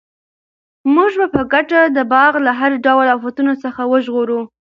[0.95, 4.39] موږ به په ګډه دا باغ له هر ډول آفتونو څخه وژغورو.